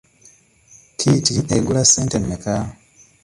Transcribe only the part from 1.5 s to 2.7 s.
egula ssente mmeka?